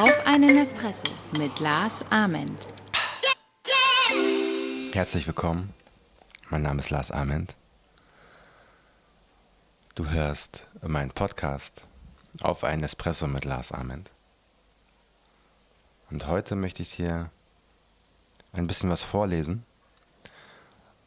[0.00, 2.60] Auf einen Espresso mit Lars Ament.
[4.92, 5.74] Herzlich willkommen.
[6.50, 7.56] Mein Name ist Lars Ament.
[9.94, 11.82] Du hörst meinen Podcast
[12.42, 14.10] auf einen Espresso mit Lars Ament.
[16.10, 17.30] Und heute möchte ich dir
[18.52, 19.64] ein bisschen was vorlesen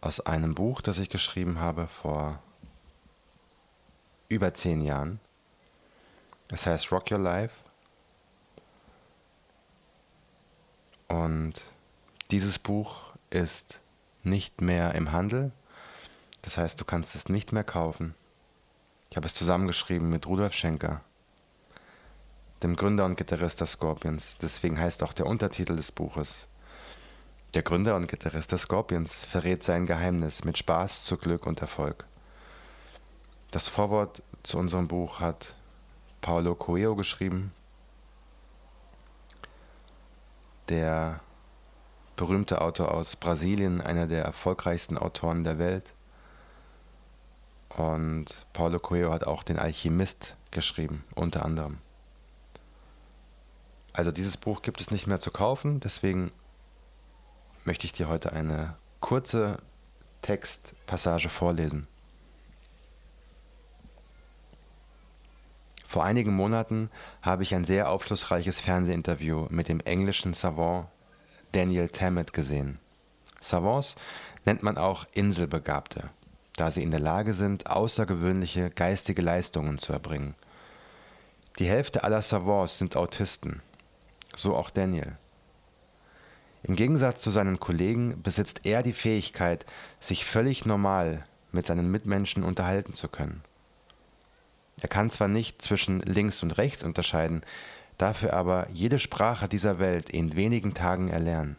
[0.02, 2.42] aus einem Buch, das ich geschrieben habe vor
[4.32, 5.20] über zehn Jahren.
[6.48, 7.56] Es heißt Rock Your Life.
[11.07, 11.62] Und
[12.32, 13.80] dieses Buch ist
[14.24, 15.52] nicht mehr im Handel.
[16.42, 18.16] Das heißt, du kannst es nicht mehr kaufen.
[19.10, 21.02] Ich habe es zusammengeschrieben mit Rudolf Schenker,
[22.64, 24.38] dem Gründer und Gitarrist der Scorpions.
[24.42, 26.48] Deswegen heißt auch der Untertitel des Buches
[27.54, 32.06] der Gründer und Gitarrist der Scorpions verrät sein Geheimnis mit Spaß zu Glück und Erfolg.
[33.52, 35.53] Das Vorwort zu unserem Buch hat
[36.22, 37.52] Paulo Coelho geschrieben,
[40.70, 41.20] der
[42.16, 45.94] berühmte Autor aus Brasilien, einer der erfolgreichsten Autoren der Welt.
[47.67, 51.80] Und Paulo Coelho hat auch den Alchemist geschrieben, unter anderem.
[53.92, 56.31] Also dieses Buch gibt es nicht mehr zu kaufen, deswegen
[57.66, 59.58] möchte ich dir heute eine kurze
[60.22, 61.88] Textpassage vorlesen.
[65.92, 66.89] Vor einigen Monaten
[67.22, 70.88] habe ich ein sehr aufschlussreiches Fernsehinterview mit dem englischen Savant
[71.52, 72.80] Daniel Tammet gesehen.
[73.42, 73.98] Savants
[74.45, 76.09] nennt man auch Inselbegabte,
[76.56, 80.33] da sie in der Lage sind, außergewöhnliche geistige Leistungen zu erbringen.
[81.59, 83.61] Die Hälfte aller Savants sind Autisten,
[84.33, 85.17] so auch Daniel.
[86.64, 89.66] Im Gegensatz zu seinen Kollegen besitzt er die Fähigkeit,
[90.00, 93.44] sich völlig normal mit seinen Mitmenschen unterhalten zu können.
[94.80, 97.41] Er kann zwar nicht zwischen links und rechts unterscheiden,
[97.97, 101.58] dafür aber jede Sprache dieser Welt in wenigen Tagen erlernen.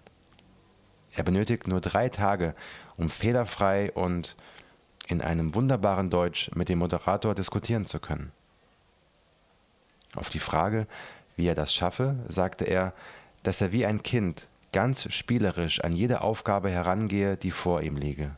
[1.14, 2.54] Er benötigt nur drei Tage,
[2.96, 4.34] um fehlerfrei und
[5.06, 8.32] in einem wunderbaren Deutsch mit dem Moderator diskutieren zu können.
[10.14, 10.86] Auf die Frage,
[11.36, 12.94] wie er das schaffe, sagte er,
[13.42, 18.36] dass er wie ein Kind ganz spielerisch an jede Aufgabe herangehe, die vor ihm liege.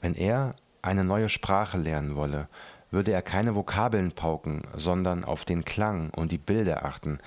[0.00, 0.54] Wenn er
[0.86, 2.48] eine neue Sprache lernen wolle,
[2.90, 7.18] würde er keine Vokabeln pauken, sondern auf den Klang und die Bilder achten,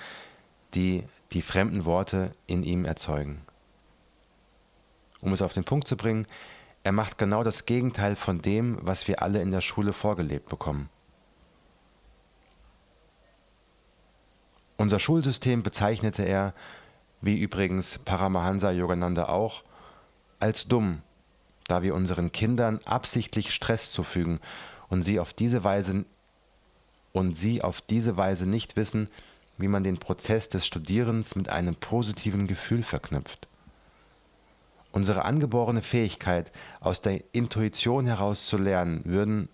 [0.74, 3.42] die die fremden Worte in ihm erzeugen.
[5.20, 6.26] Um es auf den Punkt zu bringen,
[6.82, 10.88] er macht genau das Gegenteil von dem, was wir alle in der Schule vorgelebt bekommen.
[14.78, 16.54] Unser Schulsystem bezeichnete er,
[17.20, 19.62] wie übrigens Paramahansa Yogananda auch,
[20.38, 21.02] als dumm,
[21.70, 24.40] da wir unseren Kindern absichtlich Stress zufügen
[24.88, 26.04] und sie auf diese Weise
[27.12, 29.08] und sie auf diese Weise nicht wissen,
[29.56, 33.46] wie man den Prozess des Studierens mit einem positiven Gefühl verknüpft.
[34.92, 36.50] Unsere angeborene Fähigkeit,
[36.80, 39.48] aus der Intuition heraus zu lernen, würden,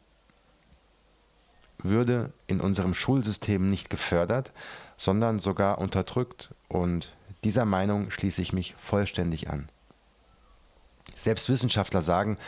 [1.79, 4.53] würde in unserem Schulsystem nicht gefördert,
[4.97, 7.13] sondern sogar unterdrückt und
[7.45, 9.69] dieser Meinung schließe ich mich vollständig an.
[11.17, 12.39] Selbst Wissenschaftler sagen,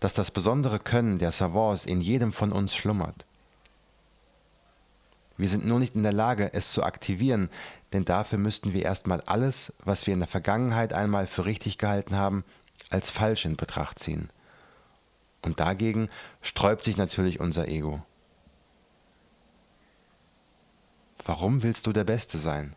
[0.00, 3.24] dass das besondere Können der Savants in jedem von uns schlummert.
[5.36, 7.50] Wir sind nur nicht in der Lage, es zu aktivieren,
[7.92, 12.16] denn dafür müssten wir erstmal alles, was wir in der Vergangenheit einmal für richtig gehalten
[12.16, 12.44] haben,
[12.90, 14.30] als falsch in Betracht ziehen.
[15.42, 16.08] Und dagegen
[16.40, 18.02] sträubt sich natürlich unser Ego.
[21.24, 22.76] Warum willst du der Beste sein?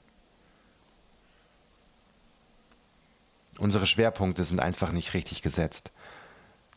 [3.59, 5.91] Unsere Schwerpunkte sind einfach nicht richtig gesetzt.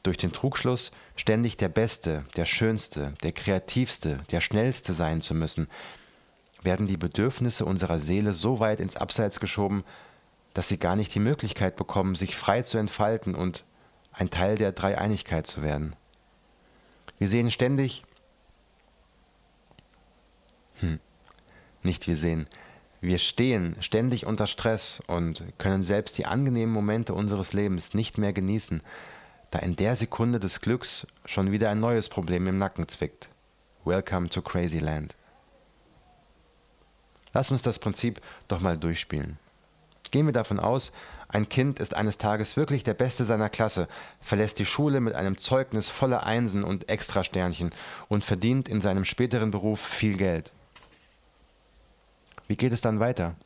[0.03, 5.69] Durch den Trugschluss, ständig der Beste, der Schönste, der Kreativste, der Schnellste sein zu müssen,
[6.63, 9.85] werden die Bedürfnisse unserer Seele so weit ins Abseits geschoben,
[10.55, 13.65] dass sie gar nicht die Möglichkeit bekommen, sich frei zu entfalten und
[14.13, 15.95] ein Teil der Dreieinigkeit zu werden.
[17.19, 18.05] Wir sehen ständig,
[20.81, 20.99] hm,
[21.83, 22.49] nicht wir sehen.
[23.03, 28.35] Wir stehen ständig unter Stress und können selbst die angenehmen Momente unseres Lebens nicht mehr
[28.35, 28.83] genießen,
[29.51, 33.31] da in der Sekunde des Glücks schon wieder ein neues Problem im Nacken zwickt.
[33.87, 35.17] Welcome to Crazy Land.
[37.33, 39.39] Lass uns das Prinzip doch mal durchspielen.
[40.11, 40.93] Gehen wir davon aus,
[41.29, 43.89] ein Kind ist eines Tages wirklich der Beste seiner Klasse,
[44.21, 47.71] verlässt die Schule mit einem Zeugnis voller Einsen und Extrasternchen
[48.09, 50.53] und verdient in seinem späteren Beruf viel Geld.
[52.51, 53.37] Wie geht es dann weiter?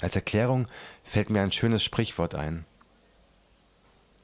[0.00, 0.66] Als Erklärung
[1.04, 2.64] fällt mir ein schönes Sprichwort ein.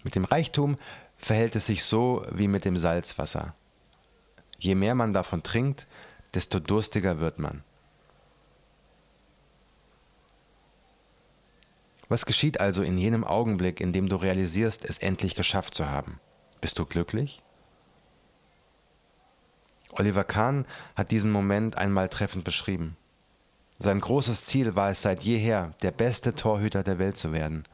[0.03, 0.79] Mit dem Reichtum
[1.17, 3.55] verhält es sich so wie mit dem Salzwasser.
[4.59, 5.87] Je mehr man davon trinkt,
[6.35, 7.63] desto durstiger wird man.
[12.09, 16.19] Was geschieht also in jenem Augenblick, in dem du realisierst, es endlich geschafft zu haben?
[16.61, 17.45] Bist du glücklich?
[19.93, 22.97] Oliver Kahn hat diesen Moment einmal treffend beschrieben.
[23.79, 27.65] Sein großes Ziel war es seit jeher, der beste Torhüter der Welt zu werden.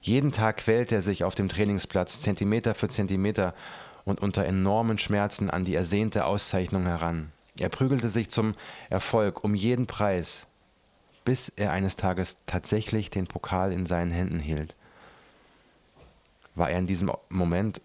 [0.00, 3.54] Jeden Tag quälte er sich auf dem Trainingsplatz Zentimeter für Zentimeter
[4.04, 7.32] und unter enormen Schmerzen an die ersehnte Auszeichnung heran.
[7.58, 8.54] Er prügelte sich zum
[8.90, 10.46] Erfolg um jeden Preis,
[11.24, 14.76] bis er eines Tages tatsächlich den Pokal in seinen Händen hielt.
[16.54, 17.80] War er in diesem Moment,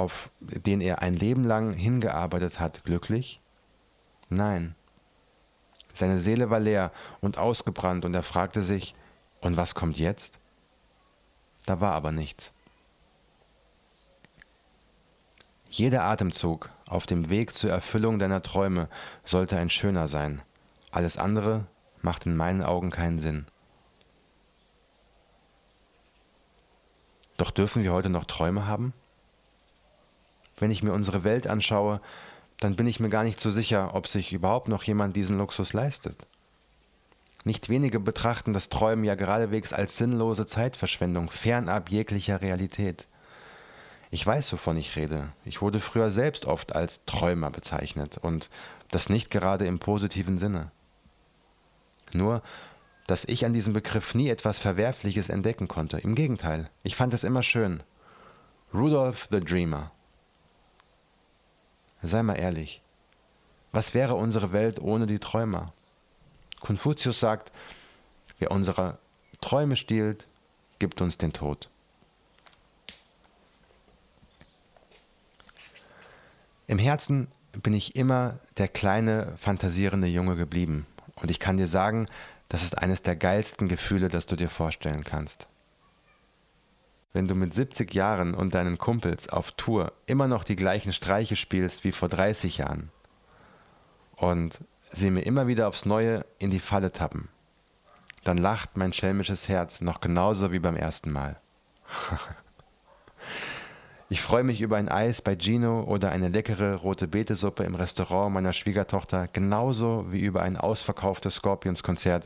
[0.00, 3.42] auf den er ein Leben lang hingearbeitet hat, glücklich?
[4.30, 4.74] Nein.
[5.92, 8.94] Seine Seele war leer und ausgebrannt und er fragte sich,
[9.42, 10.38] und was kommt jetzt?
[11.66, 12.52] Da war aber nichts.
[15.68, 18.88] Jeder Atemzug auf dem Weg zur Erfüllung deiner Träume
[19.24, 20.40] sollte ein schöner sein.
[20.90, 21.66] Alles andere
[22.00, 23.46] macht in meinen Augen keinen Sinn.
[27.36, 28.94] Doch dürfen wir heute noch Träume haben?
[30.58, 32.00] Wenn ich mir unsere Welt anschaue,
[32.58, 35.72] dann bin ich mir gar nicht so sicher, ob sich überhaupt noch jemand diesen Luxus
[35.72, 36.16] leistet.
[37.44, 43.06] Nicht wenige betrachten das Träumen ja geradewegs als sinnlose Zeitverschwendung, fernab jeglicher Realität.
[44.10, 45.32] Ich weiß, wovon ich rede.
[45.44, 48.50] Ich wurde früher selbst oft als Träumer bezeichnet und
[48.90, 50.70] das nicht gerade im positiven Sinne.
[52.12, 52.42] Nur,
[53.06, 55.98] dass ich an diesem Begriff nie etwas Verwerfliches entdecken konnte.
[55.98, 57.82] Im Gegenteil, ich fand es immer schön.
[58.74, 59.92] Rudolph the Dreamer.
[62.02, 62.80] Sei mal ehrlich.
[63.72, 65.72] Was wäre unsere Welt ohne die Träumer?
[66.60, 67.52] Konfuzius sagt,
[68.38, 68.98] wer unsere
[69.40, 70.26] Träume stiehlt,
[70.78, 71.68] gibt uns den Tod.
[76.66, 80.86] Im Herzen bin ich immer der kleine, fantasierende Junge geblieben.
[81.16, 82.06] Und ich kann dir sagen,
[82.48, 85.46] das ist eines der geilsten Gefühle, das du dir vorstellen kannst.
[87.12, 91.34] Wenn du mit 70 Jahren und deinen Kumpels auf Tour immer noch die gleichen Streiche
[91.34, 92.90] spielst wie vor 30 Jahren
[94.16, 94.60] und
[94.92, 97.28] sie mir immer wieder aufs Neue in die Falle tappen,
[98.22, 101.40] dann lacht mein schelmisches Herz noch genauso wie beim ersten Mal.
[104.08, 108.32] ich freue mich über ein Eis bei Gino oder eine leckere rote Betesuppe im Restaurant
[108.32, 112.24] meiner Schwiegertochter genauso wie über ein ausverkauftes Scorpions-Konzert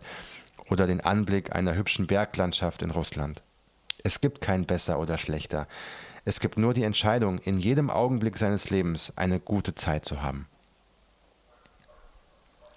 [0.69, 3.43] oder den Anblick einer hübschen Berglandschaft in Russland.
[4.07, 5.67] Es gibt kein besser oder schlechter.
[6.27, 10.47] Es gibt nur die Entscheidung, in jedem Augenblick seines Lebens eine gute Zeit zu haben.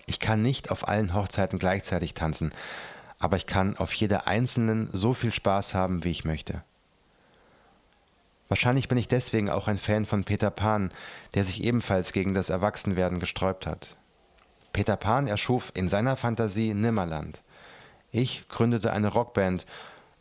[0.05, 2.53] Ich kann nicht auf allen Hochzeiten gleichzeitig tanzen,
[3.19, 6.63] aber ich kann auf jeder einzelnen so viel Spaß haben, wie ich möchte.
[8.47, 10.91] Wahrscheinlich bin ich deswegen auch ein Fan von Peter Pan,
[11.35, 13.97] der sich ebenfalls gegen das Erwachsenwerden gesträubt hat.
[14.71, 17.41] Peter Pan erschuf in seiner Fantasie Nimmerland.
[18.11, 19.65] Ich gründete eine Rockband,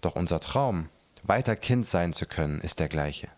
[0.00, 0.88] doch unser Traum,
[1.28, 3.28] weiter Kind sein zu können, ist der gleiche.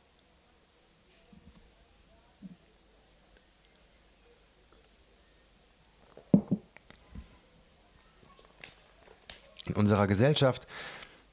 [9.65, 10.67] In unserer Gesellschaft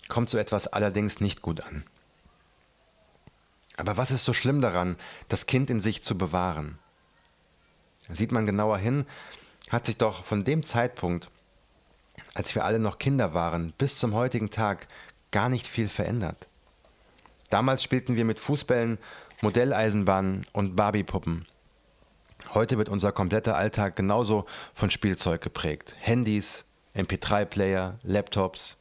[0.07, 1.85] kommt so etwas allerdings nicht gut an.
[3.77, 4.97] Aber was ist so schlimm daran,
[5.29, 6.77] das Kind in sich zu bewahren?
[8.09, 9.05] Sieht man genauer hin,
[9.69, 11.29] hat sich doch von dem Zeitpunkt,
[12.33, 14.87] als wir alle noch Kinder waren, bis zum heutigen Tag
[15.35, 16.47] gar nicht viel verändert.
[17.49, 18.97] Damals spielten wir mit Fußbällen,
[19.41, 21.45] Modelleisenbahnen und Barbiepuppen.
[22.53, 25.93] Heute wird unser kompletter Alltag genauso von Spielzeug geprägt.
[25.99, 26.63] Handys,
[26.95, 28.77] MP3-Player, Laptops.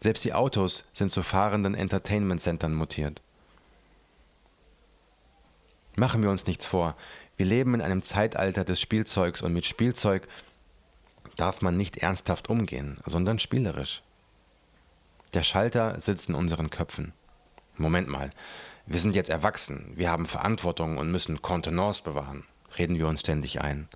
[0.00, 3.20] Selbst die Autos sind zu fahrenden Entertainment-Centern mutiert.
[5.96, 6.94] Machen wir uns nichts vor,
[7.36, 10.28] wir leben in einem Zeitalter des Spielzeugs und mit Spielzeug
[11.34, 14.02] darf man nicht ernsthaft umgehen, sondern spielerisch.
[15.34, 17.12] Der Schalter sitzt in unseren Köpfen.
[17.76, 18.30] Moment mal,
[18.86, 22.44] wir sind jetzt erwachsen, wir haben Verantwortung und müssen Kontenance bewahren,
[22.78, 23.88] reden wir uns ständig ein.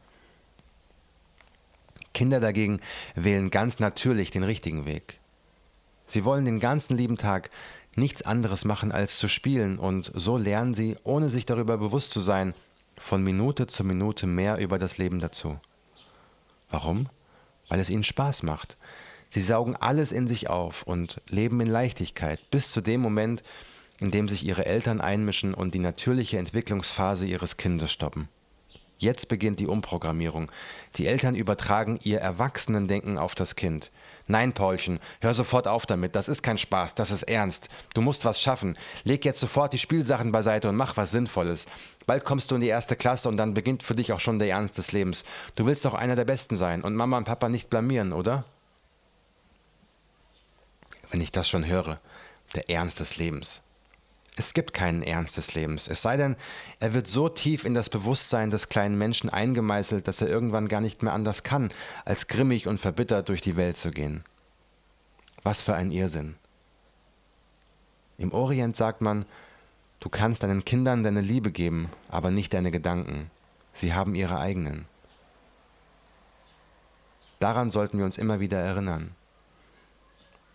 [2.12, 2.80] Kinder dagegen
[3.14, 5.18] wählen ganz natürlich den richtigen Weg.
[6.06, 7.50] Sie wollen den ganzen lieben Tag
[7.96, 12.20] nichts anderes machen als zu spielen und so lernen sie, ohne sich darüber bewusst zu
[12.20, 12.54] sein,
[12.98, 15.58] von Minute zu Minute mehr über das Leben dazu.
[16.70, 17.08] Warum?
[17.68, 18.76] Weil es ihnen Spaß macht.
[19.32, 23.42] Sie saugen alles in sich auf und leben in Leichtigkeit bis zu dem Moment,
[23.98, 28.28] in dem sich ihre Eltern einmischen und die natürliche Entwicklungsphase ihres Kindes stoppen.
[28.98, 30.52] Jetzt beginnt die Umprogrammierung.
[30.96, 33.90] Die Eltern übertragen ihr Erwachsenendenken auf das Kind.
[34.26, 36.14] Nein, Paulchen, hör sofort auf damit.
[36.14, 37.70] Das ist kein Spaß, das ist ernst.
[37.94, 38.76] Du musst was schaffen.
[39.02, 41.64] Leg jetzt sofort die Spielsachen beiseite und mach was Sinnvolles.
[42.06, 44.50] Bald kommst du in die erste Klasse und dann beginnt für dich auch schon der
[44.50, 45.24] Ernst des Lebens.
[45.54, 48.44] Du willst doch einer der Besten sein und Mama und Papa nicht blamieren, oder?
[51.12, 52.00] Wenn ich das schon höre,
[52.54, 53.60] der Ernst des Lebens.
[54.36, 56.36] Es gibt keinen Ernst des Lebens, es sei denn,
[56.80, 60.80] er wird so tief in das Bewusstsein des kleinen Menschen eingemeißelt, dass er irgendwann gar
[60.80, 61.70] nicht mehr anders kann,
[62.06, 64.24] als grimmig und verbittert durch die Welt zu gehen.
[65.42, 66.36] Was für ein Irrsinn.
[68.16, 69.26] Im Orient sagt man,
[70.00, 73.30] du kannst deinen Kindern deine Liebe geben, aber nicht deine Gedanken.
[73.74, 74.86] Sie haben ihre eigenen.
[77.38, 79.14] Daran sollten wir uns immer wieder erinnern.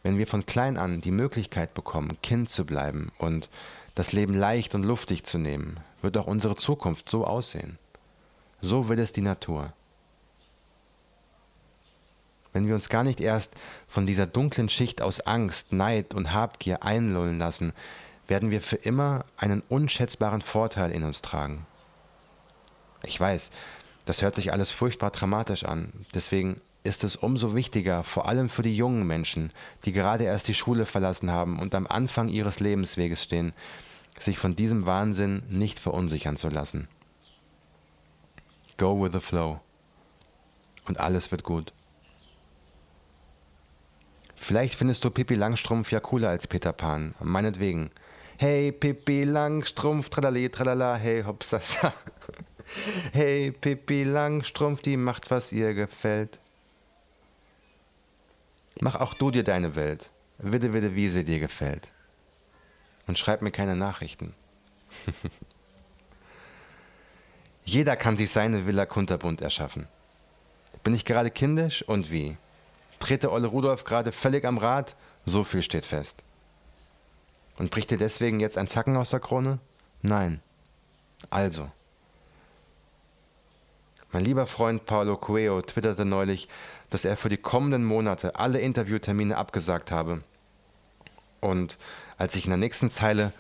[0.04, 3.50] Wenn wir von klein an die Möglichkeit bekommen, Kind zu bleiben und
[3.96, 7.77] das Leben leicht und luftig zu nehmen, wird auch unsere Zukunft so aussehen.
[8.62, 9.74] So will es die Natur.
[12.54, 13.54] Wenn wir uns gar nicht erst
[13.88, 17.74] von dieser dunklen Schicht aus Angst, Neid und Habgier einlullen lassen,
[18.27, 21.66] werden wir für immer einen unschätzbaren Vorteil in uns tragen.
[23.04, 23.51] Ich weiß,
[24.06, 28.63] das hört sich alles furchtbar dramatisch an, deswegen ist es umso wichtiger, vor allem für
[28.63, 29.51] die jungen Menschen,
[29.86, 33.53] die gerade erst die Schule verlassen haben und am Anfang ihres Lebensweges stehen,
[34.20, 36.88] sich von diesem Wahnsinn nicht verunsichern zu lassen.
[38.77, 39.60] Go with the flow.
[40.88, 41.74] Und alles wird gut.
[44.36, 47.89] Vielleicht findest du Pippi Langstrumpf ja cooler als Peter Pan, meinetwegen.
[48.38, 51.94] Hey Pippi Langstrumpf, tralali, tralala, hey hopsasa.
[53.13, 56.38] Hey Pippi Langstrumpf, die macht, was ihr gefällt.
[58.79, 60.12] Mach auch du dir deine Welt.
[60.38, 61.91] Witte, witte, wie sie dir gefällt.
[63.07, 64.36] Und schreib mir keine Nachrichten.
[67.65, 69.88] Jeder kann sich seine Villa Kunterbunt erschaffen.
[70.84, 72.38] Bin ich gerade kindisch und wie?
[73.00, 74.96] Trete Olle Rudolf gerade völlig am Rad?
[75.25, 76.24] So viel steht fest.
[77.57, 79.60] Und bricht dir deswegen jetzt ein Zacken aus der Krone?
[80.01, 80.41] Nein.
[81.29, 81.72] Also.
[84.11, 86.47] Mein lieber Freund Paulo Coelho twitterte neulich,
[86.89, 90.23] dass er für die kommenden Monate alle Interviewtermine abgesagt habe.
[91.41, 91.77] Und
[92.17, 93.33] als ich in der nächsten Zeile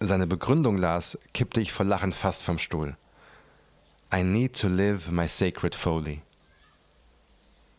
[0.00, 2.96] seine Begründung las, kippte ich vor Lachen fast vom Stuhl.
[4.12, 6.20] I need to live my sacred folly.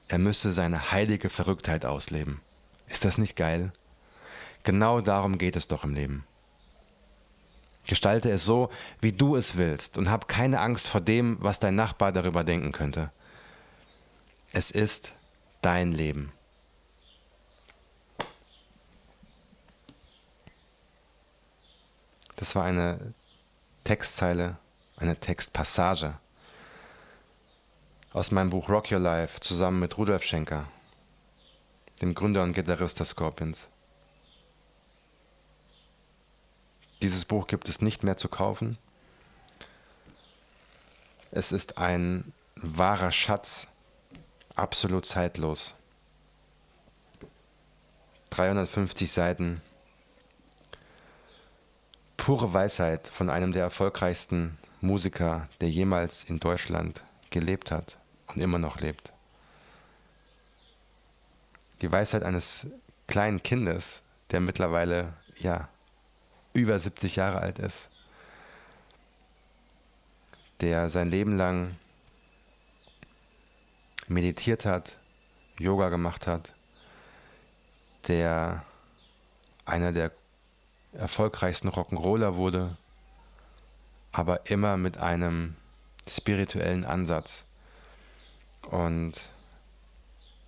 [0.08, 2.42] Er müsse seine heilige Verrücktheit ausleben.
[2.88, 3.72] Ist das nicht geil?
[4.64, 6.26] Genau darum geht es doch im Leben.
[7.88, 11.76] Gestalte es so, wie du es willst und hab keine Angst vor dem, was dein
[11.76, 13.12] Nachbar darüber denken könnte.
[14.52, 15.12] Es ist
[15.62, 16.32] dein Leben.
[22.36, 23.14] Das war eine
[23.84, 24.58] Textzeile,
[24.98, 26.18] eine Textpassage
[28.16, 30.68] aus meinem Buch Rock Your Life zusammen mit Rudolf Schenker,
[32.02, 33.68] dem Gründer und Gitarrist der Scorpions.
[37.02, 38.78] Dieses Buch gibt es nicht mehr zu kaufen.
[41.32, 43.68] Es ist ein wahrer Schatz
[44.56, 45.76] absolut zeitlos.
[48.30, 49.62] 350 Seiten.
[52.18, 57.98] Pure Weisheit von einem der erfolgreichsten Musiker, der jemals in Deutschland gelebt hat
[58.28, 59.12] und immer noch lebt.
[61.82, 62.66] Die Weisheit eines
[63.08, 65.68] kleinen Kindes, der mittlerweile ja
[66.56, 67.90] über 70 Jahre alt ist,
[70.62, 71.76] der sein Leben lang
[74.08, 74.98] meditiert hat,
[75.60, 76.54] Yoga gemacht hat,
[78.08, 78.64] der
[79.66, 80.12] einer der
[80.94, 82.78] erfolgreichsten Rock'n'Roller wurde,
[84.12, 85.56] aber immer mit einem
[86.08, 87.44] spirituellen Ansatz.
[88.70, 89.14] Und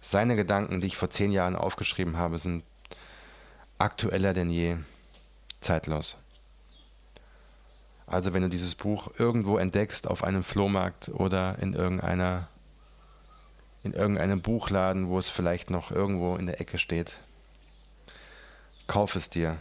[0.01, 2.63] seine Gedanken, die ich vor zehn Jahren aufgeschrieben habe, sind
[3.77, 4.77] aktueller denn je,
[5.67, 6.17] zeitlos.
[8.05, 12.47] Also wenn du dieses Buch irgendwo entdeckst auf einem Flohmarkt oder in irgendeiner
[13.83, 17.19] in irgendeinem Buchladen, wo es vielleicht noch irgendwo in der Ecke steht.
[18.87, 19.57] Kauf es dir.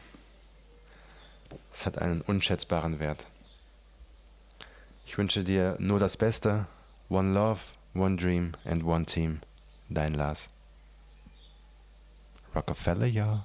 [1.72, 3.24] Es hat einen unschätzbaren Wert.
[5.04, 6.66] Ich wünsche dir nur das Beste.
[7.08, 7.60] One Love,
[7.94, 9.40] One Dream and One Team.
[9.88, 10.48] Dein Lars.
[12.54, 13.44] Rockefeller, ja.